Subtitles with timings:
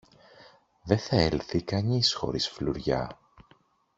[0.83, 3.19] δε θα έλθει κανείς χωρίς φλουριά!